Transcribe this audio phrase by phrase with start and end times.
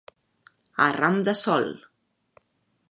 [0.85, 1.71] A ram de sol.